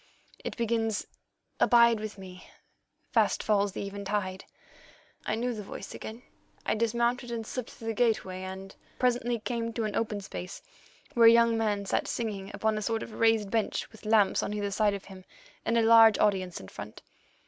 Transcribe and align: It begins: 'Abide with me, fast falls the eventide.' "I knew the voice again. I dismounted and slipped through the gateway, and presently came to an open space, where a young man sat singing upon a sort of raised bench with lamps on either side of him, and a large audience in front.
It 0.43 0.57
begins: 0.57 1.05
'Abide 1.59 1.99
with 1.99 2.17
me, 2.17 2.47
fast 3.11 3.43
falls 3.43 3.73
the 3.73 3.85
eventide.' 3.85 4.45
"I 5.27 5.35
knew 5.35 5.53
the 5.53 5.61
voice 5.61 5.93
again. 5.93 6.23
I 6.65 6.73
dismounted 6.73 7.29
and 7.29 7.45
slipped 7.45 7.69
through 7.69 7.89
the 7.89 7.93
gateway, 7.93 8.41
and 8.41 8.75
presently 8.97 9.37
came 9.37 9.71
to 9.73 9.83
an 9.83 9.95
open 9.95 10.19
space, 10.21 10.63
where 11.13 11.27
a 11.27 11.31
young 11.31 11.55
man 11.55 11.85
sat 11.85 12.07
singing 12.07 12.49
upon 12.51 12.79
a 12.79 12.81
sort 12.81 13.03
of 13.03 13.13
raised 13.19 13.51
bench 13.51 13.91
with 13.91 14.07
lamps 14.07 14.41
on 14.41 14.55
either 14.55 14.71
side 14.71 14.95
of 14.95 15.05
him, 15.05 15.23
and 15.65 15.77
a 15.77 15.83
large 15.83 16.17
audience 16.17 16.59
in 16.59 16.67
front. 16.67 17.03